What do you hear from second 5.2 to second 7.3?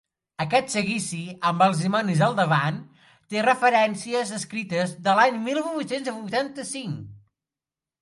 l'any mil vuit-cents vuitanta-cinc.